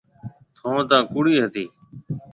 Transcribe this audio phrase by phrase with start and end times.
[0.55, 1.65] ٿُون ٿاڪوڙِي هتي۔